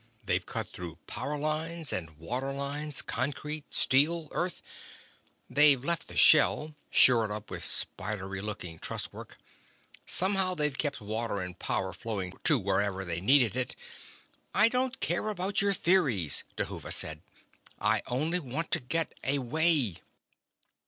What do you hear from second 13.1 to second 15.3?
needed it" "I don't care